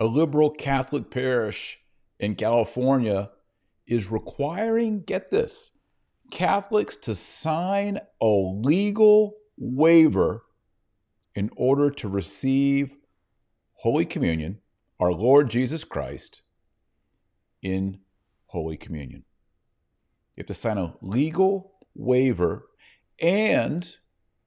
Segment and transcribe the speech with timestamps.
[0.00, 1.78] a liberal Catholic parish
[2.18, 3.30] in California
[3.86, 5.72] is requiring, get this,
[6.30, 10.44] Catholics to sign a legal waiver
[11.34, 12.96] in order to receive
[13.74, 14.58] Holy Communion,
[14.98, 16.42] our Lord Jesus Christ,
[17.62, 17.98] in
[18.46, 19.24] Holy Communion.
[20.34, 22.66] You have to sign a legal waiver
[23.20, 23.96] and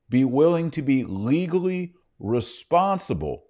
[0.10, 3.44] be willing to be legally responsible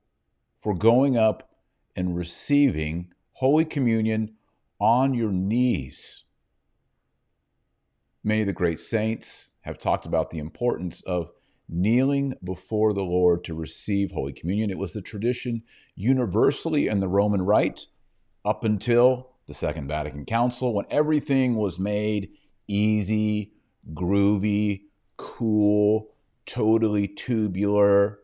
[0.62, 1.53] for going up
[1.96, 4.34] and receiving Holy Communion
[4.80, 6.24] on your knees.
[8.24, 11.32] Many of the great saints have talked about the importance of
[11.70, 14.70] kneeling before the Lord to receive Holy Communion.
[14.70, 15.64] It was the tradition
[15.96, 17.88] universally in the Roman Rite
[18.46, 22.30] up until the Second Vatican Council when everything was made
[22.68, 23.54] easy,
[23.94, 24.84] groovy,
[25.18, 28.20] cool, totally tubular.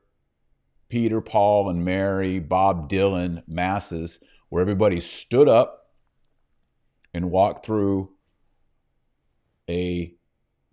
[0.90, 5.92] Peter, Paul, and Mary, Bob Dylan masses where everybody stood up
[7.14, 8.12] and walked through
[9.70, 10.14] a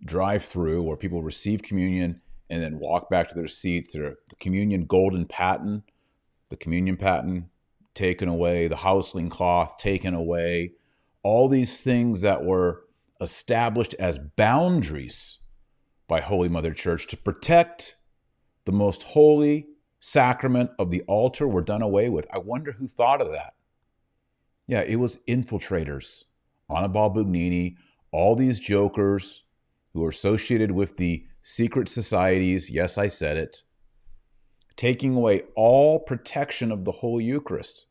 [0.03, 3.93] drive through where people receive communion and then walk back to their seats.
[3.93, 5.83] Their the communion golden paten,
[6.49, 7.49] the communion paten
[7.93, 10.73] taken away, the houseling cloth taken away,
[11.23, 12.83] all these things that were
[13.21, 15.39] established as boundaries
[16.07, 17.97] by Holy Mother Church to protect
[18.65, 19.67] the most holy
[20.07, 22.25] sacrament of the altar were done away with.
[22.33, 23.53] I wonder who thought of that.
[24.65, 26.23] Yeah, it was infiltrators.
[26.69, 27.75] Annibale Bugnini,
[28.11, 29.43] all these jokers
[29.93, 33.63] who are associated with the secret societies, yes, I said it,
[34.75, 37.87] taking away all protection of the Holy Eucharist.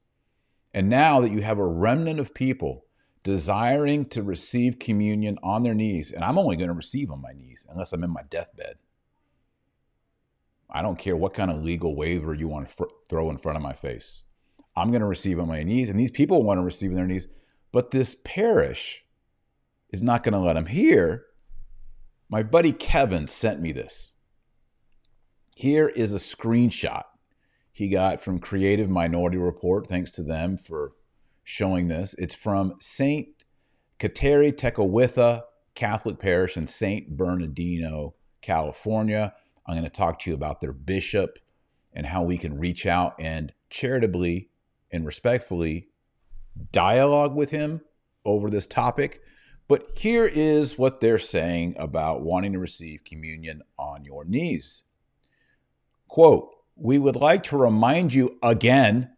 [0.73, 2.85] And now that you have a remnant of people
[3.25, 7.33] desiring to receive communion on their knees, and I'm only going to receive on my
[7.33, 8.77] knees unless I'm in my deathbed.
[10.71, 13.57] I don't care what kind of legal waiver you want to fr- throw in front
[13.57, 14.23] of my face.
[14.77, 17.07] I'm going to receive on my knees, and these people want to receive on their
[17.07, 17.29] knees,
[17.73, 19.05] but this parish
[19.91, 21.27] is not going to let them hear.
[22.29, 24.13] My buddy Kevin sent me this.
[25.55, 27.05] Here is a screenshot
[27.73, 29.87] he got from Creative Minority Report.
[29.87, 30.93] Thanks to them for
[31.45, 32.15] showing this.
[32.19, 33.29] It's from St.
[33.99, 35.43] Kateri Tekakwitha
[35.75, 37.17] Catholic Parish in St.
[37.17, 39.35] Bernardino, California.
[39.67, 41.39] I'm going to talk to you about their bishop
[41.93, 44.51] and how we can reach out and charitably
[44.91, 45.89] and respectfully
[46.73, 47.81] dialogue with him
[48.25, 49.23] over this topic.
[49.69, 54.85] But here is what they're saying about wanting to receive communion on your knees.
[56.09, 59.11] Quote, we would like to remind you again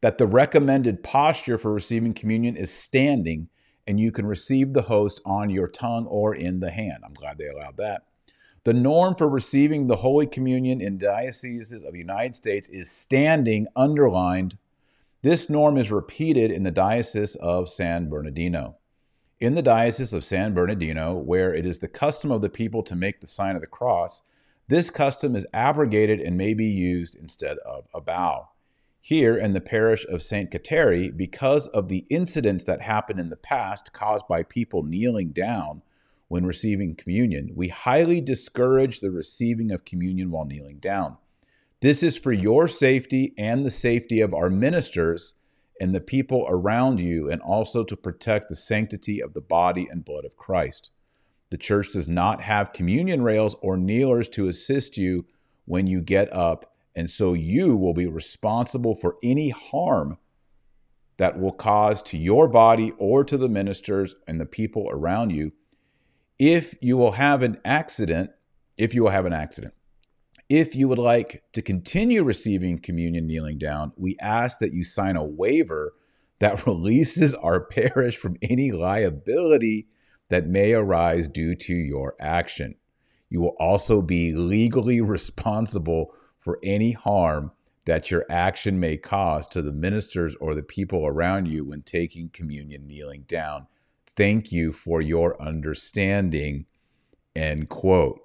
[0.00, 3.48] that the recommended posture for receiving communion is standing
[3.86, 7.02] and you can receive the host on your tongue or in the hand.
[7.04, 8.02] I'm glad they allowed that.
[8.64, 13.66] The norm for receiving the Holy Communion in dioceses of the United States is standing
[13.76, 14.56] underlined.
[15.20, 18.76] This norm is repeated in the Diocese of San Bernardino.
[19.38, 22.96] In the Diocese of San Bernardino, where it is the custom of the people to
[22.96, 24.22] make the sign of the cross,
[24.68, 28.48] this custom is abrogated and may be used instead of a bow.
[28.98, 30.50] Here in the parish of St.
[30.50, 35.82] Kateri, because of the incidents that happened in the past caused by people kneeling down
[36.28, 41.16] when receiving communion, we highly discourage the receiving of communion while kneeling down.
[41.80, 45.34] This is for your safety and the safety of our ministers
[45.80, 50.04] and the people around you, and also to protect the sanctity of the body and
[50.04, 50.90] blood of Christ.
[51.50, 55.26] The church does not have communion rails or kneelers to assist you
[55.66, 60.18] when you get up and so you will be responsible for any harm
[61.16, 65.52] that will cause to your body or to the ministers and the people around you
[66.38, 68.30] if you will have an accident,
[68.76, 69.74] if you will have an accident.
[70.48, 75.16] If you would like to continue receiving communion kneeling down, we ask that you sign
[75.16, 75.94] a waiver
[76.38, 79.88] that releases our parish from any liability
[80.28, 82.74] that may arise due to your action.
[83.30, 87.52] You will also be legally responsible for any harm
[87.86, 92.28] that your action may cause to the ministers or the people around you when taking
[92.30, 93.66] communion kneeling down.
[94.16, 96.66] Thank you for your understanding.
[97.34, 98.20] End quote.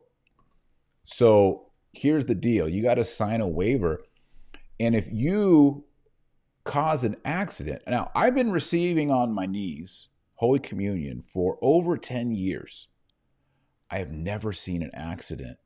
[1.06, 4.04] So here's the deal you got to sign a waiver.
[4.80, 5.86] And if you
[6.64, 12.32] cause an accident, now I've been receiving on my knees Holy Communion for over 10
[12.32, 12.88] years.
[13.92, 15.58] I have never seen an accident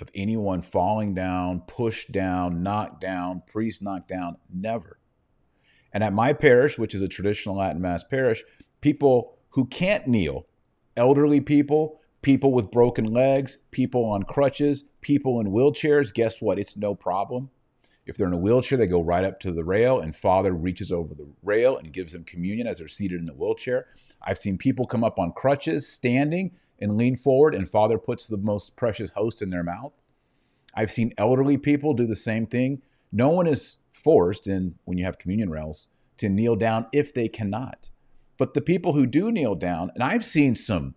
[0.00, 4.36] of anyone falling down, pushed down, knocked down, priest knocked down.
[4.52, 4.98] Never.
[5.92, 8.42] And at my parish, which is a traditional Latin Mass parish,
[8.80, 10.46] people who can't kneel,
[10.96, 16.58] elderly people, people with broken legs, people on crutches, people in wheelchairs, guess what?
[16.58, 17.50] It's no problem.
[18.06, 20.90] If they're in a wheelchair, they go right up to the rail, and Father reaches
[20.90, 23.86] over the rail and gives them communion as they're seated in the wheelchair.
[24.22, 28.36] I've seen people come up on crutches, standing, and lean forward, and Father puts the
[28.36, 29.92] most precious host in their mouth.
[30.74, 32.82] I've seen elderly people do the same thing.
[33.12, 35.88] No one is forced, in when you have communion rails,
[36.18, 37.90] to kneel down if they cannot.
[38.40, 40.94] But the people who do kneel down, and I've seen some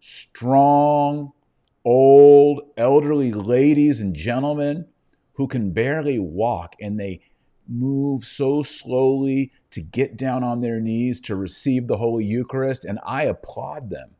[0.00, 1.32] strong,
[1.84, 4.88] old, elderly ladies and gentlemen
[5.34, 7.20] who can barely walk and they
[7.68, 12.98] move so slowly to get down on their knees to receive the Holy Eucharist, and
[13.06, 14.16] I applaud them.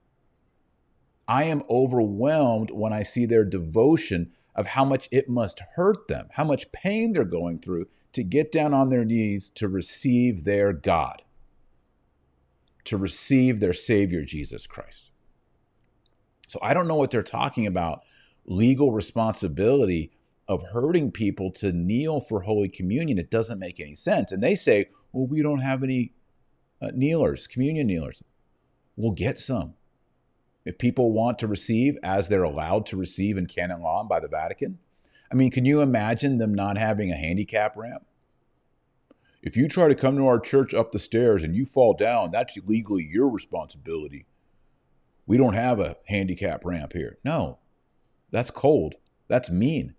[1.27, 6.29] I am overwhelmed when I see their devotion of how much it must hurt them,
[6.31, 10.73] how much pain they're going through to get down on their knees to receive their
[10.73, 11.23] God,
[12.87, 15.11] to receive their Savior, Jesus Christ.
[16.49, 18.03] So I don't know what they're talking about
[18.47, 20.13] legal responsibility
[20.49, 23.19] of hurting people to kneel for Holy Communion.
[23.19, 24.31] It doesn't make any sense.
[24.31, 26.13] And they say, well, we don't have any
[26.81, 28.23] uh, kneelers, communion kneelers.
[28.97, 29.75] We'll get some.
[30.65, 34.21] If people want to receive as they're allowed to receive in canon law and by
[34.21, 34.79] the Vatican,
[35.31, 38.07] I mean, can you imagine them not having a handicap ramp?
[39.47, 42.33] If you try to come to our church up the stairs and you fall down,
[42.33, 44.27] that's legally your responsibility.
[45.25, 47.19] We don't have a handicap ramp here.
[47.25, 47.61] No,
[48.33, 48.97] that's cold.
[49.29, 49.95] That's mean.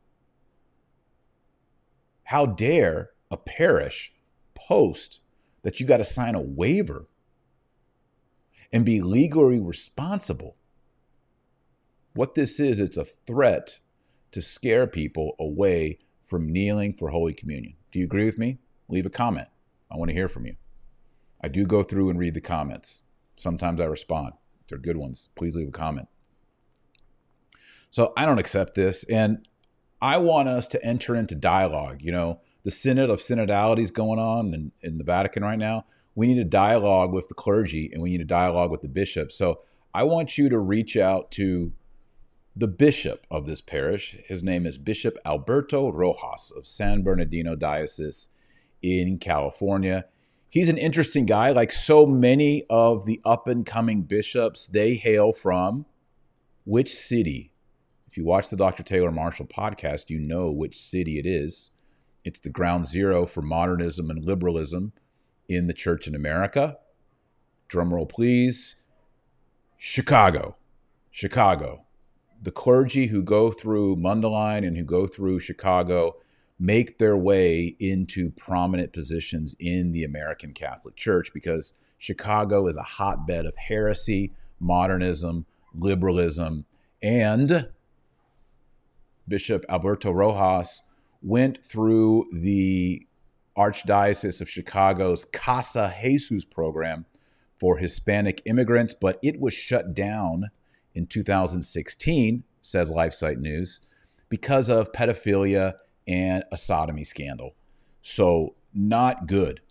[2.26, 4.12] How dare a parish
[4.54, 5.22] post
[5.62, 7.08] that you got to sign a waiver
[8.74, 10.58] and be legally responsible?
[12.14, 13.80] What this is, it's a threat
[14.32, 17.76] to scare people away from kneeling for Holy Communion.
[17.94, 18.60] Do you agree with me?
[18.90, 19.48] Leave a comment.
[19.92, 20.56] I want to hear from you.
[21.42, 23.02] I do go through and read the comments.
[23.36, 24.34] Sometimes I respond
[24.68, 26.08] they're good ones, please leave a comment.
[27.90, 29.04] So I don't accept this.
[29.06, 29.48] And
[30.02, 32.02] I want us to enter into dialogue.
[32.02, 35.86] You know, the Synod of Synodality is going on in, in the Vatican right now.
[36.16, 39.36] We need a dialogue with the clergy and we need a dialogue with the bishops.
[39.36, 39.62] So
[39.94, 41.74] I want you to reach out to
[42.56, 44.18] the bishop of this parish.
[44.26, 48.30] His name is Bishop Alberto Rojas of San Bernardino Diocese
[48.82, 50.06] in California
[50.50, 51.52] he's an interesting guy.
[51.52, 55.86] Like so many of the up and coming bishops, they hail from
[56.66, 57.52] which city?
[58.08, 58.84] If you watch the Dr.
[58.84, 61.72] Taylor Marshall podcast, you know which city it is.
[62.24, 64.94] It's the ground zero for modernism and liberalism
[65.48, 66.78] in the church in America.
[67.70, 68.76] Drumroll, please.
[69.78, 70.58] Chicago.
[71.12, 71.86] Chicago.
[72.42, 76.18] The clergy who go through Mundelein and who go through Chicago
[76.60, 82.84] make their way into prominent positions in the American Catholic Church because Chicago is a
[82.84, 86.66] hotbed of heresy, modernism, liberalism,
[87.02, 87.70] and
[89.28, 90.82] Bishop Alberto Rojas
[91.22, 93.06] went through the
[93.58, 97.06] Archdiocese of Chicago's Casa Jesus program
[97.60, 100.52] for Hispanic immigrants, but it was shut down
[100.94, 103.82] in 2016, says LifeSite News,
[104.30, 105.74] because of pedophilia
[106.08, 107.56] and a sodomy scandal.
[108.02, 109.62] So, not good.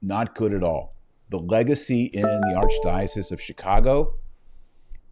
[0.00, 0.96] Not good at all.
[1.30, 4.14] The legacy in the Archdiocese of Chicago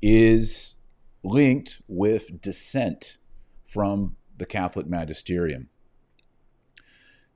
[0.02, 0.76] is
[1.22, 3.18] linked with dissent
[3.64, 5.68] from the Catholic magisterium.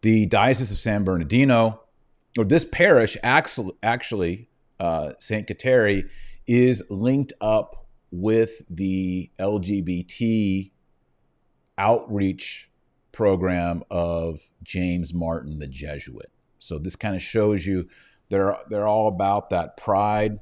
[0.03, 1.81] The Diocese of San Bernardino,
[2.37, 4.49] or this parish, actually,
[4.81, 5.47] uh, St.
[5.47, 6.09] Kateri,
[6.47, 10.71] is linked up with the LGBT
[11.79, 12.71] outreach
[13.13, 16.31] program of James Martin the Jesuit.
[16.59, 17.89] So this kind of shows you
[18.29, 20.41] they're they're all about that pride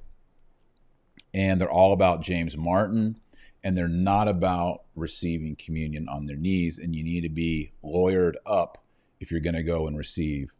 [1.34, 3.16] and they're all about James Martin
[3.64, 8.34] and they're not about receiving communion on their knees and you need to be lawyered
[8.46, 8.78] up
[9.20, 10.54] if you're going to go and receive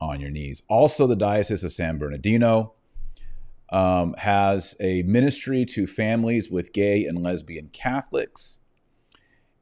[0.00, 0.62] on your knees.
[0.68, 2.74] Also the Diocese of San Bernardino
[3.70, 8.60] um, has a ministry to families with gay and lesbian Catholics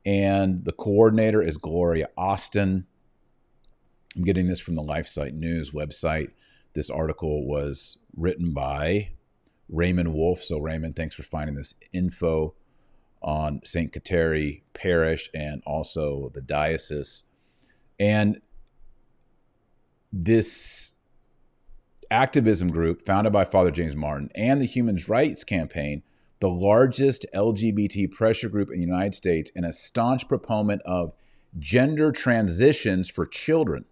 [0.07, 2.87] and the coordinator is Gloria Austin.
[4.15, 6.31] I'm getting this from the LifeSite News website.
[6.75, 9.11] This article was written by
[9.69, 10.45] Raymond Wolfe.
[10.45, 12.55] So, Raymond, thanks for finding this info
[13.21, 13.93] on St.
[13.93, 17.25] Kateri Parish and also the diocese.
[17.99, 18.41] And
[20.13, 20.95] this
[22.11, 26.05] activism group founded by Father James Martin and the Human Rights Campaign
[26.41, 31.13] the largest LGBT pressure group in the United States and a staunch proponent of
[31.59, 33.85] gender transitions for children.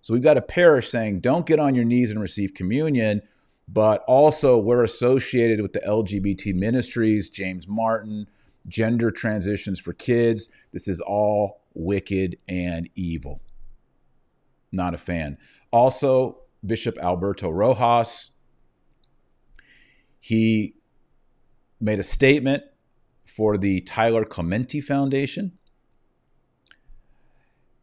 [0.00, 3.20] So we've got a parish saying, don't get on your knees and receive communion,
[3.68, 8.26] but also we're associated with the LGBT ministries, James Martin,
[8.66, 10.48] gender transitions for kids.
[10.72, 13.40] This is all wicked, and evil.
[14.72, 15.38] Not a fan.
[15.70, 18.30] Also, Bishop Alberto Rojas,
[20.18, 20.74] he
[21.80, 22.64] made a statement
[23.24, 25.52] for the Tyler Clementi Foundation.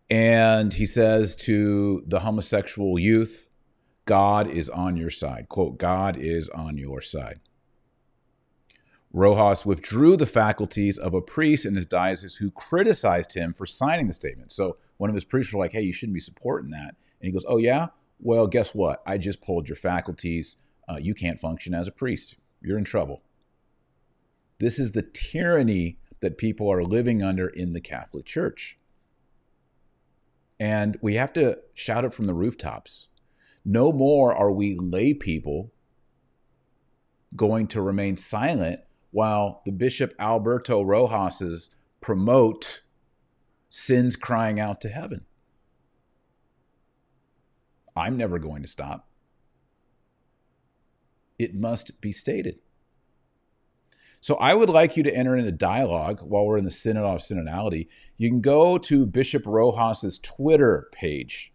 [0.10, 3.50] And he says to the homosexual youth,
[4.06, 5.50] God is on your side.
[5.50, 7.40] Quote, God is on your side.
[9.12, 14.08] Rojas withdrew the faculties of a priest in his diocese who criticized him for signing
[14.08, 14.52] the statement.
[14.52, 16.96] So one of his priests were like, hey, you shouldn't be supporting that.
[17.20, 17.88] And he goes, oh, yeah?
[18.20, 19.02] Well, guess what?
[19.06, 20.58] I just pulled your faculties.
[20.88, 22.36] Uh, you can't function as a priest.
[22.62, 23.22] You're in trouble.
[24.60, 28.78] This is the tyranny that people are living under in the Catholic Church.
[30.60, 33.08] And we have to shout it from the rooftops.
[33.64, 35.72] No more are we lay people
[37.36, 38.80] going to remain silent
[39.12, 41.70] while the Bishop Alberto Rojas's
[42.02, 42.82] promote
[43.70, 45.26] sins crying out to heaven.
[47.96, 49.10] I'm never going to stop.
[51.38, 52.60] It must be stated.
[54.22, 57.20] So I would like you to enter into dialogue while we're in the Synod of
[57.20, 57.88] Synodality.
[58.18, 61.54] You can go to Bishop Rojas's Twitter page,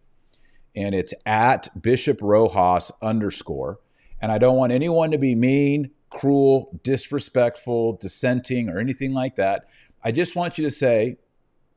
[0.75, 3.79] and it's at Bishop Rojas underscore.
[4.21, 9.67] And I don't want anyone to be mean, cruel, disrespectful, dissenting, or anything like that.
[10.03, 11.17] I just want you to say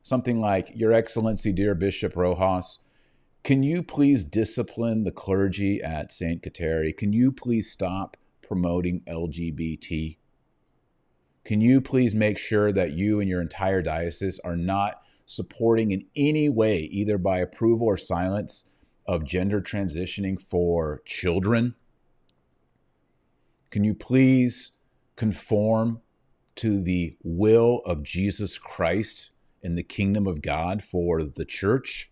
[0.01, 2.79] something like, Your Excellency, dear Bishop Rojas,
[3.43, 6.41] can you please discipline the clergy at St.
[6.41, 6.95] Kateri?
[6.95, 10.17] Can you please stop promoting LGBT?
[11.47, 16.05] Can you please make sure that you and your entire diocese are not supporting in
[16.13, 18.65] any way, either by approval or silence,
[19.05, 21.75] of gender transitioning for children?
[23.69, 24.73] Can you please
[25.15, 26.01] conform
[26.57, 32.11] to the will of Jesus Christ in the kingdom of God for the church,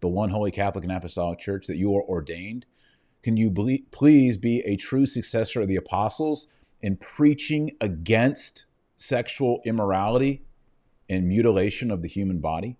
[0.00, 2.66] the one holy Catholic and Apostolic Church that you are ordained?
[3.22, 3.50] Can you
[3.92, 6.48] please be a true successor of the apostles
[6.82, 10.44] in preaching against sexual immorality
[11.08, 12.76] and mutilation of the human body.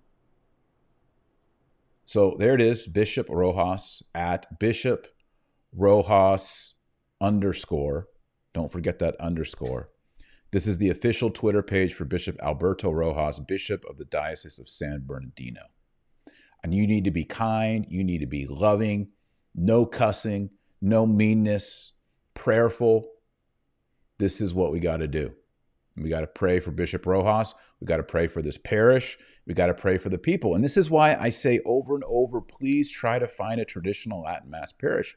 [2.05, 5.07] So there it is, Bishop Rojas at Bishop
[5.73, 6.75] Rojas
[7.21, 8.09] underscore.
[8.53, 9.89] Don't forget that underscore.
[10.51, 14.69] This is the official Twitter page for Bishop Alberto Rojas, Bishop of the Diocese of
[14.69, 15.63] San Bernardino.
[16.63, 19.09] And you need to be kind, you need to be loving,
[19.55, 21.93] no cussing, no meanness,
[22.35, 23.09] prayerful.
[24.19, 25.33] This is what we got to do.
[25.97, 27.55] We got to pray for Bishop Rojas.
[27.81, 29.19] We got to pray for this parish.
[29.47, 30.55] We got to pray for the people.
[30.55, 34.23] And this is why I say over and over please try to find a traditional
[34.23, 35.17] Latin Mass parish.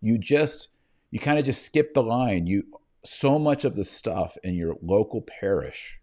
[0.00, 0.68] You just,
[1.10, 2.46] you kind of just skip the line.
[2.46, 2.64] You,
[3.04, 5.98] so much of the stuff in your local parish,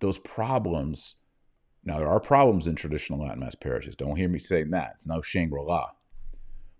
[0.00, 1.16] those problems.
[1.84, 3.96] Now, there are problems in traditional Latin Mass parishes.
[3.96, 4.92] Don't hear me saying that.
[4.94, 5.90] It's no Shangri La.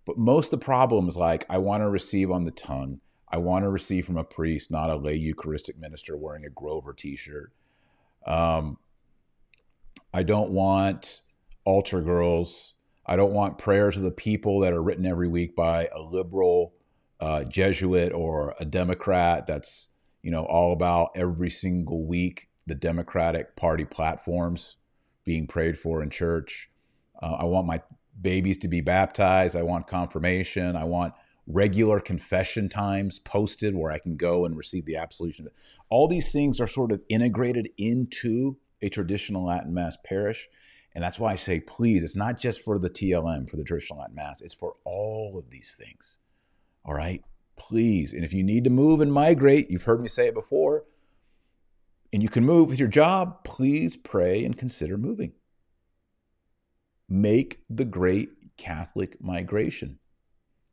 [0.07, 3.01] But most of the problems, like I want to receive on the tongue,
[3.33, 6.93] I want to receive from a priest, not a lay Eucharistic minister wearing a Grover
[6.93, 7.53] t shirt.
[8.27, 8.77] Um,
[10.13, 11.23] I don't want
[11.65, 12.75] altar girls.
[13.07, 16.75] I don't want prayers of the people that are written every week by a liberal
[17.21, 19.89] uh, Jesuit or a Democrat that's
[20.23, 24.77] you know all about every single week the Democratic Party platforms
[25.25, 26.71] being prayed for in church.
[27.21, 27.81] Uh, I want my
[28.21, 29.57] babies to be baptized.
[29.57, 30.77] I want confirmation.
[30.77, 31.15] I want
[31.47, 35.49] regular confession times posted where I can go and receive the absolution.
[35.89, 40.49] All these things are sort of integrated into a traditional Latin Mass parish.
[40.95, 44.01] And that's why I say, please, it's not just for the TLM, for the traditional
[44.01, 46.19] Latin Mass, it's for all of these things.
[46.85, 47.23] All right?
[47.57, 48.13] Please.
[48.13, 50.85] And if you need to move and migrate, you've heard me say it before,
[52.13, 55.33] and you can move with your job, please pray and consider moving.
[57.09, 59.99] Make the great Catholic migration.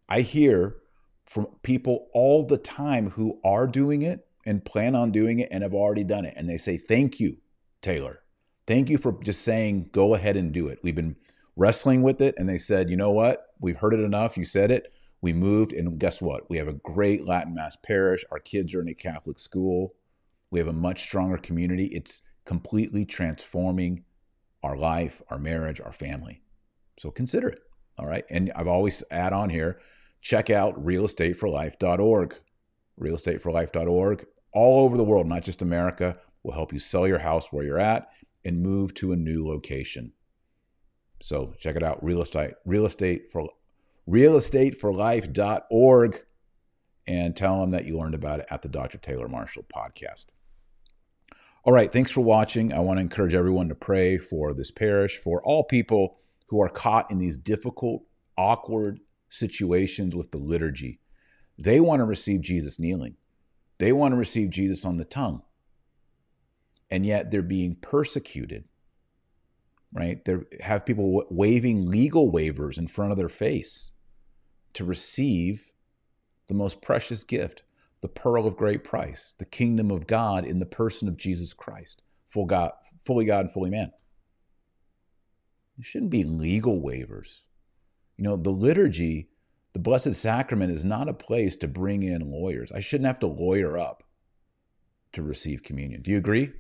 [0.10, 0.78] I hear
[1.26, 5.62] from people all the time who are doing it and plan on doing it and
[5.62, 6.34] have already done it.
[6.36, 7.38] And they say, Thank you,
[7.82, 8.22] Taylor.
[8.66, 10.80] Thank you for just saying, go ahead and do it.
[10.84, 11.16] We've been
[11.56, 12.36] wrestling with it.
[12.38, 13.48] And they said, You know what?
[13.60, 14.38] We've heard it enough.
[14.38, 14.92] You said it.
[15.22, 15.74] We moved.
[15.74, 16.50] And guess what?
[16.50, 18.26] We have a great Latin Mass parish.
[18.32, 19.94] Our kids are in a Catholic school.
[20.50, 21.86] We have a much stronger community.
[21.86, 24.04] It's completely transforming
[24.64, 26.42] our life, our marriage, our family.
[26.98, 27.60] So consider it.
[28.00, 28.26] All right.
[28.32, 29.80] And I've always add on here
[30.22, 32.36] check out realestateforlife.org.
[33.00, 37.64] Realestateforlife.org, all over the world, not just America, will help you sell your house where
[37.64, 38.10] you're at
[38.44, 40.14] and move to a new location.
[41.22, 43.50] So check it out, real estate, real estate for
[44.10, 46.26] realestateforlife.org
[47.08, 48.98] and tell them that you learned about it at the Dr.
[48.98, 50.28] Taylor Marshall podcast.
[51.66, 52.72] All right, thanks for watching.
[52.72, 56.70] I want to encourage everyone to pray for this parish, for all people who are
[56.70, 58.04] caught in these difficult,
[58.38, 59.00] awkward
[59.30, 61.00] situations with the liturgy.
[61.58, 63.16] They want to receive Jesus kneeling,
[63.78, 65.44] they want to receive Jesus on the tongue.
[66.92, 68.64] And yet they're being persecuted,
[69.94, 70.26] right?
[70.26, 73.92] They have people waving legal waivers in front of their face
[74.74, 75.72] to receive
[76.48, 77.62] the most precious gift,
[78.02, 82.02] the pearl of great price, the kingdom of God in the person of Jesus Christ,
[82.28, 82.72] full God,
[83.06, 83.92] fully God and fully man.
[85.78, 87.42] There shouldn't be legal waivers.
[88.20, 89.30] You know, the liturgy,
[89.72, 92.70] the Blessed Sacrament is not a place to bring in lawyers.
[92.70, 94.04] I shouldn't have to lawyer up
[95.14, 96.02] to receive communion.
[96.02, 96.52] Do you agree?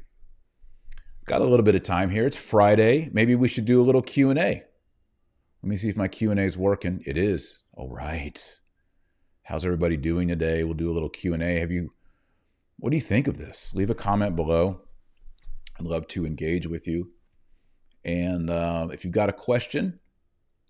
[1.25, 2.25] Got a little bit of time here.
[2.25, 3.09] It's Friday.
[3.11, 4.39] Maybe we should do a little Q&A.
[4.39, 4.63] Let
[5.61, 7.03] me see if my Q&A is working.
[7.05, 7.59] It is.
[7.73, 8.41] All right.
[9.43, 10.63] How's everybody doing today?
[10.63, 11.59] We'll do a little Q&A.
[11.59, 11.91] Have you
[12.77, 13.73] What do you think of this?
[13.75, 14.83] Leave a comment below.
[15.77, 17.11] I'd love to engage with you.
[18.05, 19.98] And uh, if you've got a question,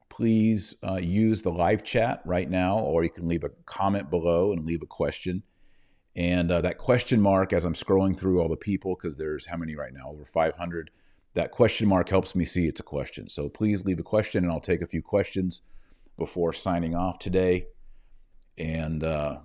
[0.09, 4.51] please uh, use the live chat right now, or you can leave a comment below
[4.51, 5.43] and leave a question.
[6.15, 9.57] And uh, that question mark, as I'm scrolling through all the people, because there's how
[9.57, 10.09] many right now?
[10.09, 10.91] Over 500.
[11.35, 13.29] That question mark helps me see it's a question.
[13.29, 15.61] So please leave a question, and I'll take a few questions
[16.17, 17.67] before signing off today.
[18.57, 19.37] And uh,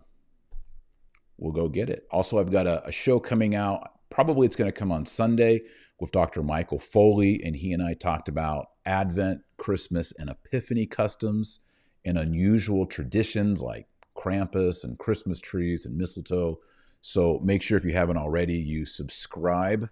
[1.37, 2.07] we'll go get it.
[2.11, 3.91] Also, I've got a, a show coming out.
[4.11, 5.63] Probably it's going to come on Sunday
[6.01, 6.43] with Dr.
[6.43, 11.61] Michael Foley, and he and I talked about Advent, Christmas, and Epiphany customs
[12.05, 13.87] and unusual traditions like
[14.17, 16.61] Krampus and Christmas trees and mistletoe.
[17.01, 19.89] So make sure if you haven't already, you subscribe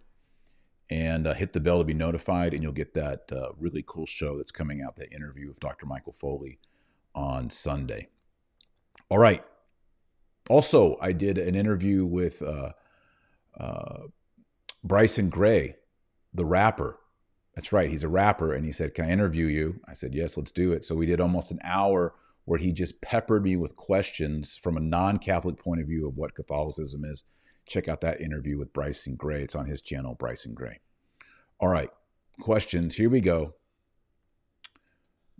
[0.90, 4.06] and uh, hit the bell to be notified, and you'll get that uh, really cool
[4.06, 5.86] show that's coming out, that interview with Dr.
[5.86, 6.58] Michael Foley
[7.14, 8.08] on Sunday.
[9.08, 9.42] All right.
[10.50, 12.72] Also, I did an interview with uh,
[13.58, 14.02] uh
[14.84, 15.76] Bryson Gray
[16.34, 16.98] the rapper.
[17.54, 18.54] That's right, he's a rapper.
[18.54, 19.80] And he said, Can I interview you?
[19.86, 20.84] I said, Yes, let's do it.
[20.84, 24.80] So we did almost an hour where he just peppered me with questions from a
[24.80, 27.24] non Catholic point of view of what Catholicism is.
[27.66, 29.42] Check out that interview with Bryson Gray.
[29.42, 30.80] It's on his channel, Bryson Gray.
[31.60, 31.90] All right,
[32.40, 32.96] questions.
[32.96, 33.54] Here we go.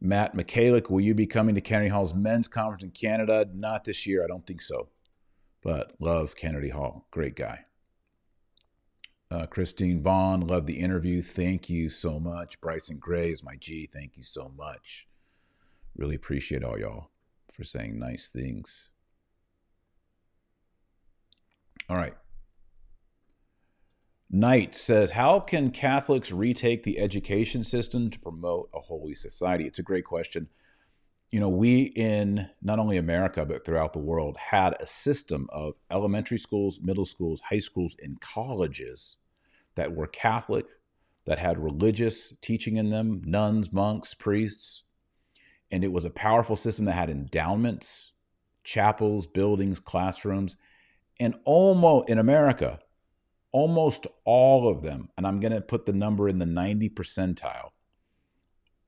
[0.00, 3.48] Matt Michalik, will you be coming to Kennedy Hall's men's conference in Canada?
[3.54, 4.22] Not this year.
[4.22, 4.88] I don't think so.
[5.62, 7.06] But love Kennedy Hall.
[7.12, 7.66] Great guy.
[9.32, 11.22] Uh, Christine Vaughn, love the interview.
[11.22, 12.60] Thank you so much.
[12.60, 13.88] Bryson Gray is my G.
[13.90, 15.08] Thank you so much.
[15.96, 17.08] Really appreciate all y'all
[17.50, 18.90] for saying nice things.
[21.88, 22.14] All right.
[24.30, 29.64] Knight says, How can Catholics retake the education system to promote a holy society?
[29.64, 30.48] It's a great question.
[31.30, 35.78] You know, we in not only America, but throughout the world had a system of
[35.90, 39.16] elementary schools, middle schools, high schools, and colleges
[39.74, 40.66] that were Catholic,
[41.24, 44.84] that had religious teaching in them, nuns, monks, priests.
[45.70, 48.12] And it was a powerful system that had endowments,
[48.64, 50.56] chapels, buildings, classrooms.
[51.20, 52.80] And almost in America,
[53.52, 57.70] almost all of them, and I'm going to put the number in the 90 percentile,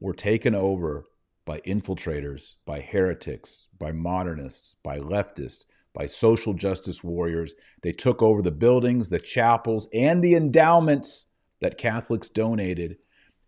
[0.00, 1.04] were taken over
[1.44, 7.54] by infiltrators, by heretics, by modernists, by leftists, by social justice warriors.
[7.83, 11.26] They took over the buildings, the chapels, and the endowments
[11.61, 12.96] that Catholics donated,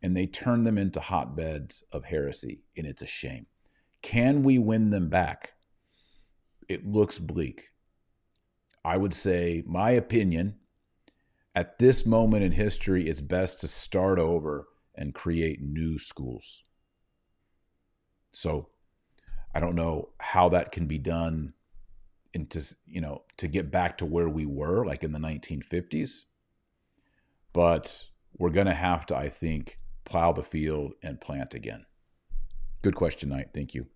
[0.02, 2.62] and they turned them into hotbeds of heresy.
[2.76, 3.46] And it's a shame.
[4.02, 5.54] Can we win them back?
[6.68, 7.70] It looks bleak.
[8.84, 10.56] I would say, my opinion,
[11.54, 16.62] at this moment in history, it's best to start over and create new schools.
[18.36, 18.68] So
[19.54, 21.54] I don't know how that can be done
[22.34, 26.24] and to you know to get back to where we were like in the 1950s
[27.54, 31.84] but we're going to have to i think plow the field and plant again.
[32.80, 33.50] Good question knight.
[33.52, 33.86] Thank you.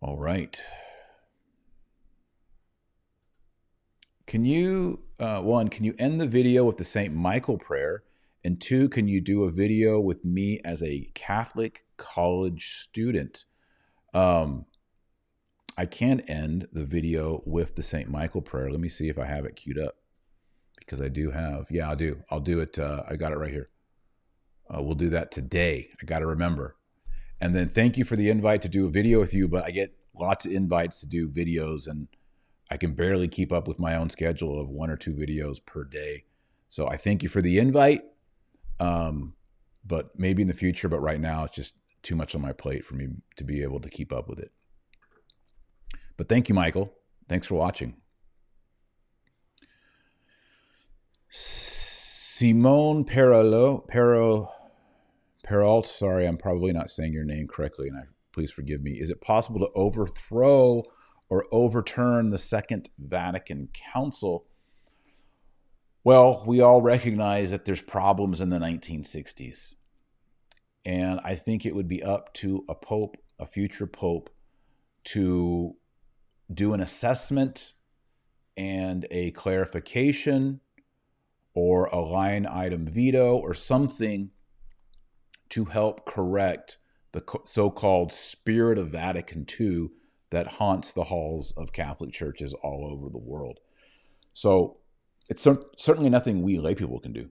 [0.00, 0.60] All right.
[4.26, 8.02] Can you uh, one can you end the video with the st michael prayer
[8.44, 13.44] and two can you do a video with me as a catholic college student
[14.14, 14.66] um,
[15.76, 18.08] I can end the video with the St.
[18.08, 18.70] Michael prayer.
[18.70, 19.96] Let me see if I have it queued up
[20.78, 21.66] because I do have.
[21.68, 22.22] Yeah, I do.
[22.30, 22.78] I'll do it.
[22.78, 23.70] Uh, I got it right here.
[24.72, 25.90] Uh, we'll do that today.
[26.00, 26.76] I got to remember.
[27.40, 29.48] And then thank you for the invite to do a video with you.
[29.48, 32.06] But I get lots of invites to do videos, and
[32.70, 35.84] I can barely keep up with my own schedule of one or two videos per
[35.84, 36.24] day.
[36.68, 38.04] So I thank you for the invite.
[38.80, 39.34] Um,
[39.84, 42.84] but maybe in the future, but right now it's just too much on my plate
[42.84, 44.52] for me to be able to keep up with it.
[46.16, 46.92] But thank you, Michael.
[47.28, 47.96] Thanks for watching.
[51.30, 54.52] Simone Peralo, Pero,
[55.44, 58.92] Peralt, sorry, I'm probably not saying your name correctly, and I, please forgive me.
[58.92, 60.84] Is it possible to overthrow
[61.28, 64.46] or overturn the Second Vatican Council?
[66.04, 69.74] Well, we all recognize that there's problems in the 1960s.
[70.84, 74.28] And I think it would be up to a pope, a future pope,
[75.04, 75.76] to
[76.52, 77.72] do an assessment
[78.54, 80.60] and a clarification
[81.54, 84.30] or a line item veto or something
[85.48, 86.76] to help correct
[87.12, 89.88] the so called spirit of Vatican II
[90.28, 93.60] that haunts the halls of Catholic churches all over the world.
[94.34, 94.78] So
[95.28, 97.30] it's certainly nothing we lay people can do.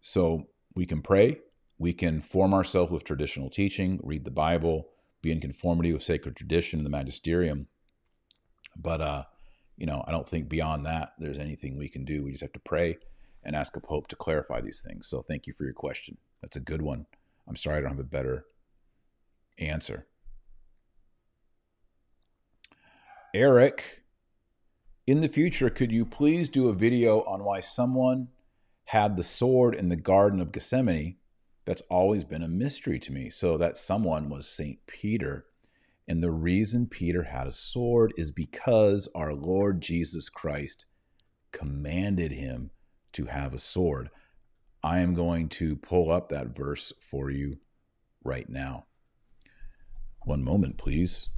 [0.00, 0.44] So
[0.74, 1.40] we can pray,
[1.78, 4.88] we can form ourselves with traditional teaching, read the Bible,
[5.22, 7.66] be in conformity with sacred tradition the magisterium.
[8.76, 9.24] But uh,
[9.76, 12.24] you know, I don't think beyond that there's anything we can do.
[12.24, 12.98] We just have to pray
[13.42, 15.06] and ask a pope to clarify these things.
[15.06, 16.18] So thank you for your question.
[16.42, 17.06] That's a good one.
[17.48, 18.46] I'm sorry I don't have a better
[19.58, 20.06] answer.
[23.34, 24.02] Eric,
[25.06, 28.28] in the future, could you please do a video on why someone
[28.86, 31.16] had the sword in the Garden of Gethsemane?
[31.64, 33.30] That's always been a mystery to me.
[33.30, 34.78] So that someone was St.
[34.86, 35.46] Peter
[36.08, 40.86] and the reason Peter had a sword is because our Lord Jesus Christ
[41.50, 42.70] commanded him
[43.12, 44.10] to have a sword.
[44.84, 47.58] I am going to pull up that verse for you
[48.22, 48.86] right now.
[50.24, 51.28] One moment, please.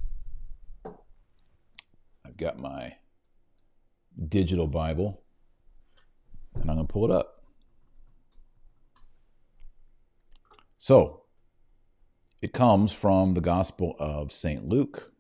[2.27, 2.97] I've got my
[4.27, 5.23] digital Bible
[6.61, 7.43] and I'm going to pull it up.
[10.77, 11.25] So,
[12.41, 14.65] it comes from the Gospel of St.
[14.67, 15.13] Luke,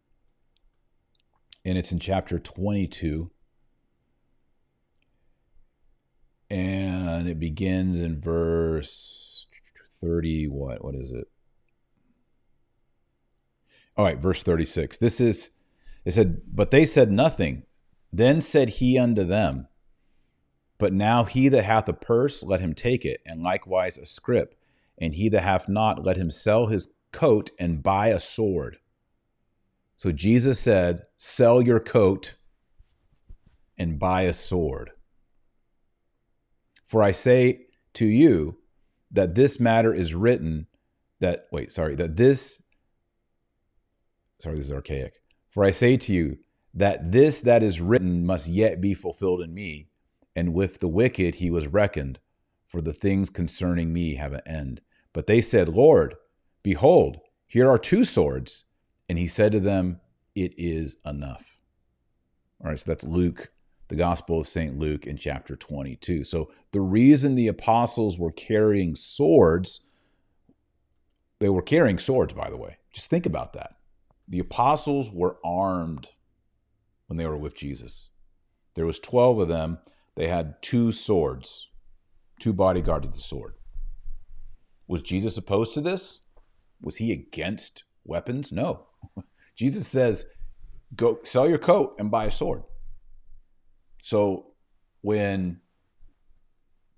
[1.64, 3.30] and it's in chapter 22.
[6.50, 9.46] And it begins in verse
[10.00, 10.46] 30.
[10.46, 10.82] What?
[10.82, 11.26] What is it?
[13.96, 14.98] All right, verse 36.
[14.98, 15.50] This is,
[16.04, 17.64] it said, But they said nothing.
[18.12, 19.68] Then said he unto them,
[20.78, 24.54] But now he that hath a purse, let him take it, and likewise a scrip.
[24.96, 28.78] And he that hath not, let him sell his coat and buy a sword.
[29.96, 32.36] So Jesus said, Sell your coat
[33.76, 34.90] and buy a sword.
[36.84, 38.58] For I say to you
[39.10, 40.66] that this matter is written,
[41.20, 42.62] that, wait, sorry, that this,
[44.40, 45.20] sorry, this is archaic.
[45.50, 46.38] For I say to you
[46.74, 49.88] that this that is written must yet be fulfilled in me,
[50.36, 52.18] and with the wicked he was reckoned,
[52.66, 54.80] for the things concerning me have an end.
[55.12, 56.14] But they said, Lord,
[56.62, 58.64] Behold, here are two swords.
[59.08, 60.00] And he said to them,
[60.34, 61.60] It is enough.
[62.60, 63.50] All right, so that's Luke,
[63.88, 64.78] the Gospel of St.
[64.78, 66.24] Luke in chapter 22.
[66.24, 69.80] So the reason the apostles were carrying swords,
[71.38, 72.76] they were carrying swords, by the way.
[72.92, 73.76] Just think about that.
[74.28, 76.08] The apostles were armed
[77.08, 78.08] when they were with Jesus.
[78.74, 79.78] There was 12 of them.
[80.14, 81.68] They had two swords,
[82.40, 83.54] two bodyguards with the sword.
[84.86, 86.20] Was Jesus opposed to this?
[86.80, 88.52] was he against weapons?
[88.52, 88.86] No.
[89.56, 90.26] Jesus says,
[90.94, 92.62] go sell your coat and buy a sword.
[94.02, 94.52] So
[95.00, 95.60] when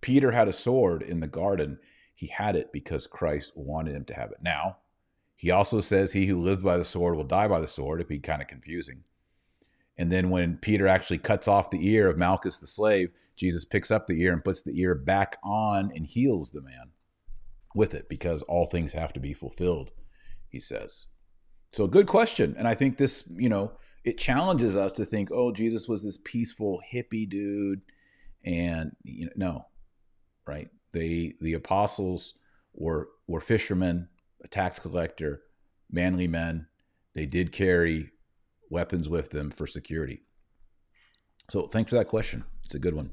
[0.00, 1.78] Peter had a sword in the garden,
[2.14, 4.38] he had it because Christ wanted him to have it.
[4.42, 4.78] Now,
[5.36, 8.00] he also says, He who lives by the sword will die by the sword.
[8.00, 9.04] It'd be kind of confusing.
[10.00, 13.90] And then when Peter actually cuts off the ear of Malchus the slave, Jesus picks
[13.90, 16.92] up the ear and puts the ear back on and heals the man
[17.74, 19.90] with it because all things have to be fulfilled,
[20.48, 21.04] he says.
[21.74, 22.54] So, good question.
[22.56, 26.18] And I think this, you know, it challenges us to think, oh, Jesus was this
[26.24, 27.82] peaceful hippie dude.
[28.42, 29.66] And, you know, no,
[30.46, 30.70] right?
[30.92, 32.36] They, the apostles
[32.72, 34.08] were, were fishermen,
[34.42, 35.42] a tax collector,
[35.90, 36.68] manly men.
[37.14, 38.12] They did carry
[38.70, 40.22] weapons with them for security.
[41.50, 42.44] So, thanks for that question.
[42.64, 43.10] It's a good one.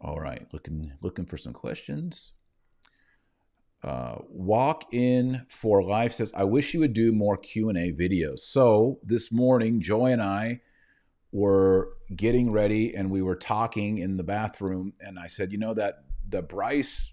[0.00, 2.32] All right, looking looking for some questions.
[3.82, 7.92] Uh, Walk in for life says, "I wish you would do more Q and A
[7.92, 10.62] videos." So this morning, Joy and I
[11.32, 15.74] were getting ready, and we were talking in the bathroom, and I said, "You know
[15.74, 17.12] that the Bryce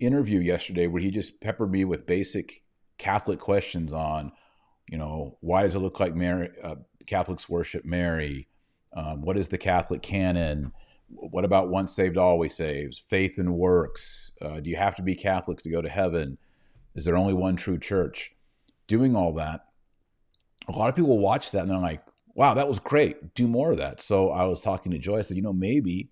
[0.00, 2.64] interview yesterday, where he just peppered me with basic
[2.98, 4.32] Catholic questions on,
[4.88, 8.48] you know, why does it look like Mary, uh, Catholics worship Mary?
[8.96, 10.72] Um, what is the Catholic canon?"
[11.08, 12.98] what about once saved, always saves?
[13.08, 14.32] Faith and works?
[14.40, 16.38] Uh, do you have to be Catholics to go to heaven?
[16.94, 18.32] Is there only one true church?
[18.86, 19.62] Doing all that,
[20.68, 22.02] a lot of people watch that and they're like,
[22.34, 23.34] wow, that was great.
[23.34, 24.00] Do more of that.
[24.00, 25.18] So I was talking to Joy.
[25.18, 26.10] I said, you know, maybe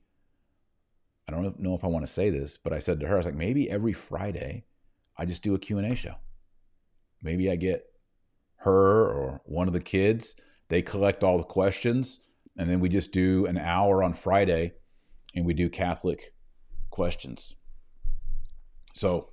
[1.28, 3.18] I don't know if I want to say this, but I said to her, I
[3.18, 4.64] was like, maybe every Friday
[5.16, 6.14] I just do a Q&A show.
[7.22, 7.84] Maybe I get
[8.62, 10.36] her or one of the kids,
[10.68, 12.20] they collect all the questions,
[12.56, 14.72] and then we just do an hour on Friday
[15.34, 16.34] and we do Catholic
[16.90, 17.56] questions.
[18.94, 19.30] So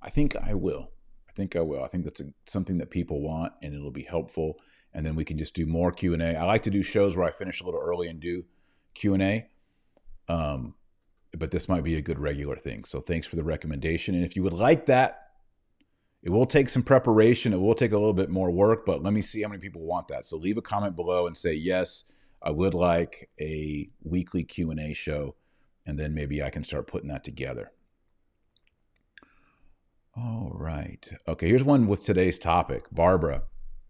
[0.00, 0.90] I think I will.
[1.28, 1.82] I think I will.
[1.82, 4.56] I think that's a, something that people want and it'll be helpful.
[4.92, 6.36] And then we can just do more Q&A.
[6.36, 8.44] I like to do shows where I finish a little early and do
[8.94, 9.48] Q&A.
[10.28, 10.74] Um,
[11.36, 12.84] but this might be a good regular thing.
[12.84, 14.14] So thanks for the recommendation.
[14.14, 15.23] And if you would like that,
[16.24, 17.52] it will take some preparation.
[17.52, 19.82] It will take a little bit more work, but let me see how many people
[19.82, 20.24] want that.
[20.24, 22.04] So leave a comment below and say yes,
[22.42, 25.36] I would like a weekly Q&A show
[25.84, 27.72] and then maybe I can start putting that together.
[30.16, 31.06] All right.
[31.28, 32.86] Okay, here's one with today's topic.
[32.90, 33.42] Barbara,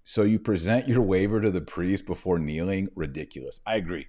[0.02, 2.88] so you present your waiver to the priest before kneeling?
[2.96, 3.60] Ridiculous.
[3.64, 4.08] I agree.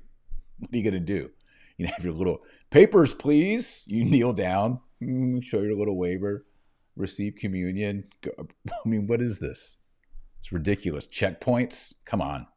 [0.58, 1.30] What are you going to do?
[1.78, 3.84] You know, have your little papers, please.
[3.86, 6.46] You kneel down, mm, show your little waiver,
[6.96, 8.06] receive communion.
[8.40, 9.78] I mean, what is this?
[10.40, 11.08] It's ridiculous.
[11.08, 11.94] Checkpoints?
[12.06, 12.48] Come on.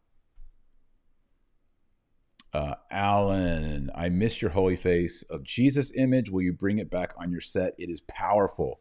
[2.52, 6.30] Uh, Alan, I miss your holy face of Jesus image.
[6.30, 7.74] Will you bring it back on your set?
[7.78, 8.80] It is powerful.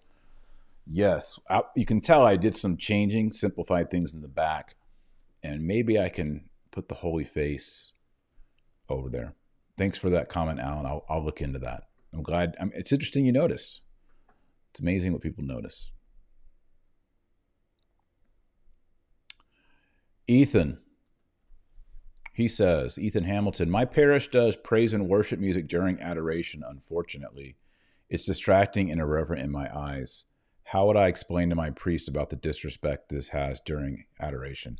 [0.86, 4.76] Yes, I, you can tell I did some changing, simplified things in the back,
[5.44, 7.92] and maybe I can put the holy face
[8.88, 9.34] over there.
[9.78, 10.86] Thanks for that comment, Alan.
[10.86, 11.84] I'll, I'll look into that.
[12.14, 12.56] I'm glad.
[12.60, 13.82] I'm, it's interesting you noticed.
[14.78, 15.90] It's amazing what people notice.
[20.28, 20.78] Ethan,
[22.32, 27.56] he says, Ethan Hamilton, my parish does praise and worship music during adoration, unfortunately.
[28.08, 30.26] It's distracting and irreverent in my eyes.
[30.66, 34.78] How would I explain to my priest about the disrespect this has during adoration?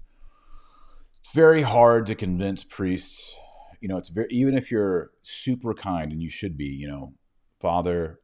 [1.10, 3.36] It's very hard to convince priests.
[3.82, 7.14] You know, it's very even if you're super kind and you should be, you know,
[7.60, 8.20] Father,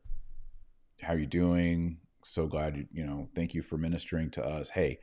[1.03, 1.97] how you doing?
[2.23, 4.69] So glad you, you know, thank you for ministering to us.
[4.69, 4.99] Hey,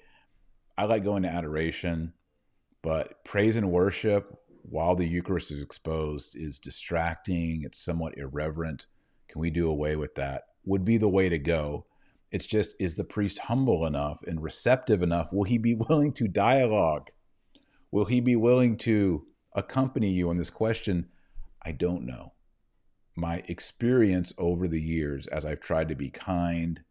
[0.77, 2.15] I like going to adoration,
[2.83, 7.63] but praise and worship while the Eucharist is exposed is distracting.
[7.65, 8.87] It's somewhat irreverent.
[9.29, 10.45] Can we do away with that?
[10.65, 11.87] Would be the way to go
[12.31, 15.33] it's just, is the priest humble enough and receptive enough?
[15.33, 17.11] Will he be willing to dialogue?
[17.91, 21.09] Will he be willing to accompany you on this question?
[21.63, 22.33] I don't know.
[23.17, 26.83] My experience over the years, as I've tried to be kind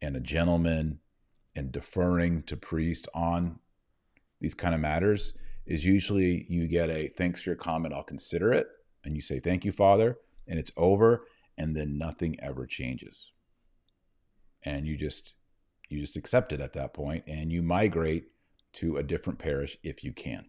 [0.00, 1.00] and a gentleman
[1.54, 3.58] and deferring to priest on
[4.40, 5.34] these kind of matters,
[5.66, 8.66] is usually you get a thanks for your comment, I'll consider it.
[9.04, 11.26] And you say, thank you, Father, and it's over.
[11.58, 13.32] And then nothing ever changes
[14.64, 15.34] and you just
[15.88, 18.28] you just accept it at that point and you migrate
[18.72, 20.46] to a different parish if you can.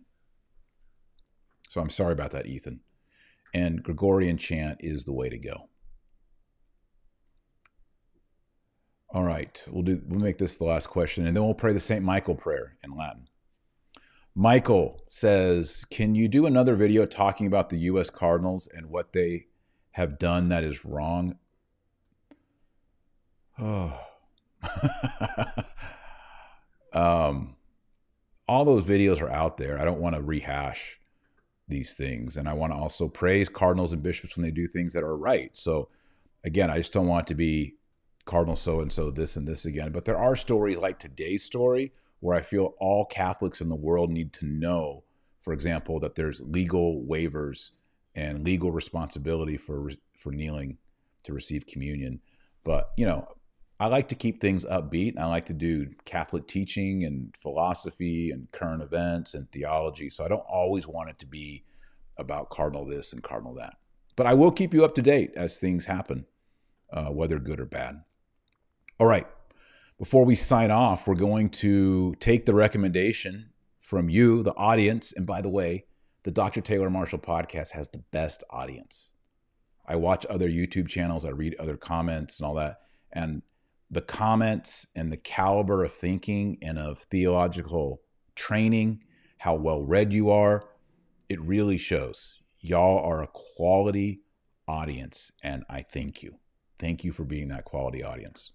[1.69, 2.79] So I'm sorry about that, Ethan.
[3.53, 5.69] And Gregorian chant is the way to go.
[9.09, 11.79] All right, we'll do we'll make this the last question and then we'll pray the
[11.79, 12.03] St.
[12.03, 13.27] Michael prayer in Latin.
[14.33, 19.45] Michael says, "Can you do another video talking about the US Cardinals and what they
[19.91, 21.37] have done that is wrong?"
[23.59, 23.99] Oh.
[26.93, 27.55] um,
[28.47, 29.79] all those videos are out there.
[29.79, 30.99] I don't want to rehash
[31.73, 32.38] these things.
[32.38, 35.17] And I want to also praise cardinals and bishops when they do things that are
[35.17, 35.49] right.
[35.53, 35.89] So,
[36.43, 37.75] again, I just don't want to be
[38.25, 39.91] cardinal so and so, this and this again.
[39.91, 44.12] But there are stories like today's story where I feel all Catholics in the world
[44.12, 45.03] need to know,
[45.41, 47.71] for example, that there's legal waivers
[48.15, 50.77] and legal responsibility for for kneeling
[51.23, 52.21] to receive communion.
[52.63, 53.27] But you know,
[53.83, 55.19] I like to keep things upbeat.
[55.19, 60.09] I like to do Catholic teaching and philosophy and current events and theology.
[60.09, 61.65] So I don't always want it to be
[62.17, 63.75] about cardinal this and cardinal that.
[64.15, 66.25] But I will keep you up to date as things happen,
[66.93, 68.05] uh, whether good or bad.
[69.01, 69.27] All right.
[69.99, 73.49] Before we sign off, we're going to take the recommendation
[73.81, 75.11] from you, the audience.
[75.11, 75.87] And by the way,
[76.23, 76.61] the Dr.
[76.61, 79.11] Taylor Marshall podcast has the best audience.
[79.85, 82.79] I watch other YouTube channels, I read other comments and all that.
[83.11, 83.41] And
[83.93, 88.01] the comments and the caliber of thinking and of theological
[88.36, 89.03] training,
[89.39, 90.63] how well read you are,
[91.29, 92.41] it really shows.
[92.60, 94.21] Y'all are a quality
[94.67, 96.39] audience, and I thank you.
[96.79, 98.51] Thank you for being that quality audience.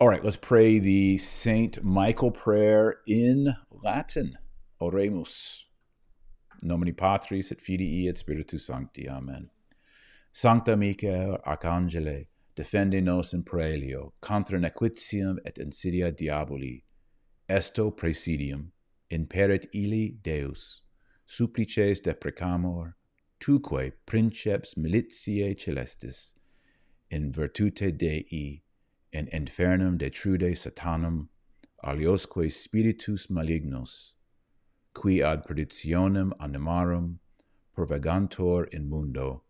[0.00, 4.36] All right, let's pray the Saint Michael prayer in Latin.
[4.80, 5.62] Oremus.
[6.60, 9.08] Nomini Patris et Filii et Spiritus Sancti.
[9.08, 9.50] Amen.
[10.32, 16.84] Sancta Michael Arcangele defende nos in praelio, contra nequitium et insidia diaboli,
[17.48, 18.72] esto presidium,
[19.10, 20.82] imperet ili Deus,
[21.26, 22.94] supplices deprecamor,
[23.40, 26.34] tuque princeps militiae celestis,
[27.10, 28.62] in virtute Dei,
[29.12, 31.28] in infernum detrude satanum,
[31.84, 34.12] aliosque spiritus malignos,
[34.94, 37.18] qui ad perditionem animarum
[37.74, 39.42] provagantor in mundo.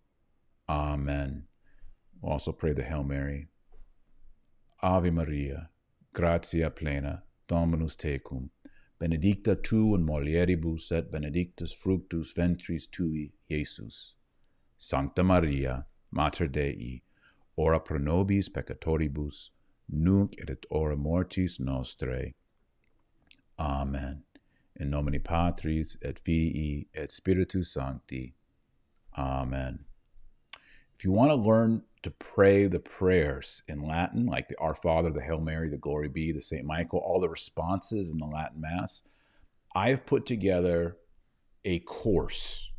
[0.69, 1.45] Amen.
[2.23, 3.49] We'll also pray the Hail Mary.
[4.81, 5.71] Ave Maria,
[6.13, 8.51] gratia plena, Dominus tecum,
[9.01, 14.15] benedicta tu in mulieribus et benedictus fructus ventris tui, Iesus.
[14.77, 17.03] Sancta Maria, Mater Dei,
[17.57, 19.51] ora pro nobis peccatoribus,
[19.91, 22.35] nunc et ora mortis nostrae.
[23.59, 24.23] Amen.
[24.77, 28.35] In nomine Patris et Filii et Spiritus Sancti.
[29.17, 29.85] Amen.
[30.95, 35.11] If you want to learn to pray the prayers in Latin, like the Our Father,
[35.11, 36.65] the Hail Mary, the Glory Be, the St.
[36.65, 39.03] Michael, all the responses in the Latin Mass,
[39.75, 40.99] I've put together
[41.65, 42.71] a course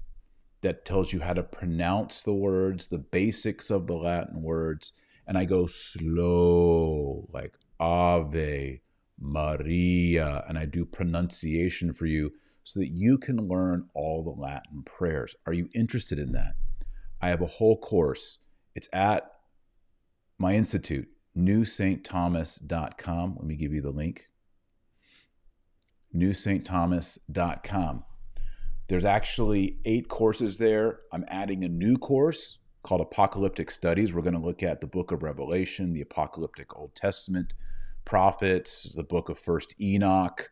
[0.62, 4.94] that tells you how to pronounce the words, the basics of the Latin words,
[5.28, 8.82] and I go slow, like Ave,
[9.20, 12.32] Maria, and I do pronunciation for you
[12.64, 15.36] so that you can learn all the Latin prayers.
[15.46, 16.56] Are you interested in that?
[17.24, 18.40] I have a whole course.
[18.76, 19.32] It's at
[20.38, 21.08] my institute,
[21.38, 23.36] newsaintthomas.com.
[23.38, 24.28] Let me give you the link.
[26.14, 28.04] newsaintthomas.com.
[28.90, 31.00] There's actually eight courses there.
[31.14, 34.14] I'm adding a new course called Apocalyptic Studies.
[34.14, 37.54] We're going to look at the book of Revelation, the apocalyptic Old Testament,
[38.04, 40.52] prophets, the book of First Enoch,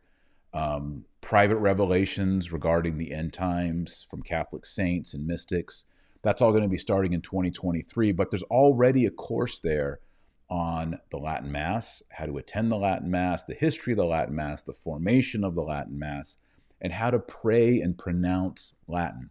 [0.54, 5.84] um, private revelations regarding the end times from Catholic saints and mystics.
[6.22, 10.00] That's all going to be starting in 2023, but there's already a course there
[10.48, 14.34] on the Latin Mass, how to attend the Latin Mass, the history of the Latin
[14.34, 16.36] Mass, the formation of the Latin Mass,
[16.80, 19.30] and how to pray and pronounce Latin.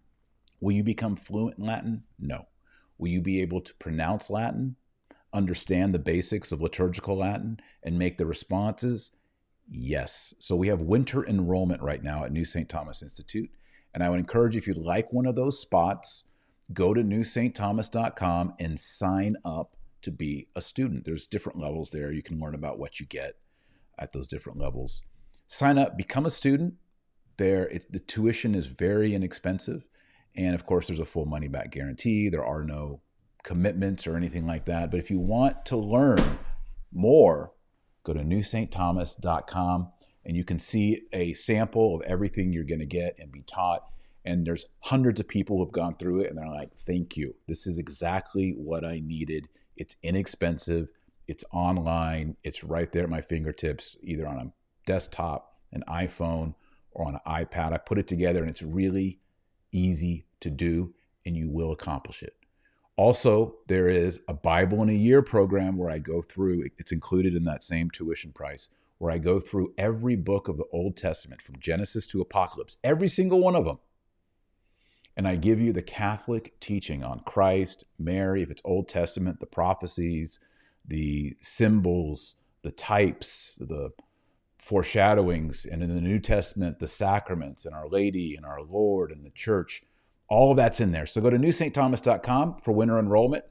[0.60, 2.04] Will you become fluent in Latin?
[2.20, 2.48] No.
[2.98, 4.76] Will you be able to pronounce Latin?
[5.34, 9.12] understand the basics of liturgical Latin and make the responses?
[9.70, 10.34] Yes.
[10.40, 12.68] So we have winter enrollment right now at New St.
[12.68, 13.50] Thomas Institute.
[13.94, 16.26] And I would encourage you, if you'd like one of those spots,
[16.74, 21.06] go to newsaintthomas.com and sign up to be a student.
[21.06, 22.12] There's different levels there.
[22.12, 23.36] You can learn about what you get
[24.00, 25.04] at those different levels.
[25.48, 26.76] Sign up, become a student.
[27.38, 29.86] There, it, the tuition is very inexpensive.
[30.36, 32.30] And of course, there's a full money back guarantee.
[32.30, 33.02] There are no
[33.44, 34.92] commitments or anything like that.
[34.92, 36.40] But if you want to learn
[36.92, 37.54] more,
[38.04, 39.92] go to newsaintthomas.com
[40.26, 43.84] and you can see a sample of everything you're going to get and be taught.
[44.26, 47.36] And there's hundreds of people who have gone through it and they're like, thank you.
[47.48, 49.50] This is exactly what I needed.
[49.78, 50.90] It's inexpensive,
[51.28, 54.52] it's online, it's right there at my fingertips, either on a
[54.86, 56.54] desktop, an iPhone,
[56.92, 57.74] or on an iPad.
[57.74, 59.20] I put it together and it's really
[59.72, 60.94] easy to do,
[61.26, 62.36] and you will accomplish it.
[62.98, 67.34] Also, there is a Bible in a Year program where I go through, it's included
[67.36, 71.42] in that same tuition price, where I go through every book of the Old Testament
[71.42, 73.80] from Genesis to Apocalypse, every single one of them.
[75.22, 79.46] And I give you the Catholic teaching on Christ, Mary, if it's Old Testament, the
[79.46, 80.40] prophecies,
[80.84, 83.92] the symbols, the types, the
[84.58, 89.24] foreshadowings, and in the New Testament, the sacraments, and Our Lady, and our Lord, and
[89.24, 89.84] the church
[90.28, 91.06] all of that's in there.
[91.06, 93.46] So go to newsaintthomas.com for winter enrollment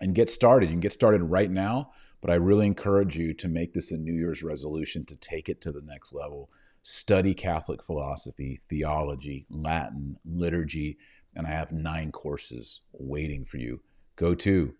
[0.00, 0.70] and get started.
[0.70, 3.96] You can get started right now, but I really encourage you to make this a
[3.96, 6.50] New Year's resolution to take it to the next level.
[6.88, 10.98] Study Catholic philosophy, theology, Latin, liturgy,
[11.34, 13.80] and I have nine courses waiting for you.
[14.14, 14.72] Go to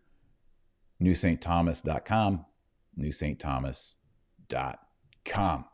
[1.02, 2.46] newsaintthomas.com,
[2.96, 5.64] newsaintthomas.com.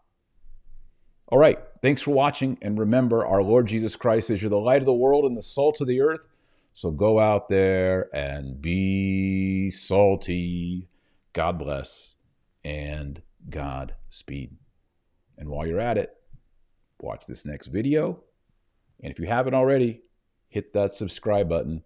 [1.28, 1.58] All right.
[1.82, 2.56] Thanks for watching.
[2.62, 5.42] And remember, our Lord Jesus Christ is you're the light of the world and the
[5.42, 6.28] salt of the earth.
[6.72, 10.88] So go out there and be salty.
[11.34, 12.14] God bless
[12.64, 14.56] and God speed.
[15.36, 16.16] And while you're at it,
[17.02, 18.22] watch this next video.
[19.02, 20.02] And if you haven't already,
[20.48, 21.82] hit that subscribe button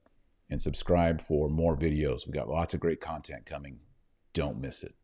[0.51, 2.27] and subscribe for more videos.
[2.27, 3.81] We've got lots of great content coming.
[4.33, 4.95] Don't miss it.